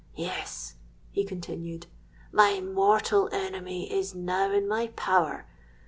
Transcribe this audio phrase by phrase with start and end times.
[0.15, 0.77] 'Yes,'
[1.11, 1.85] he continued,
[2.31, 5.45] 'my mortal enemy is now in my power.